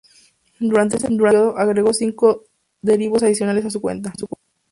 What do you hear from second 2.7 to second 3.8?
derribos adicionales a su